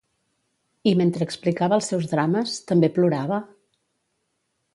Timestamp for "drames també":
2.15-2.91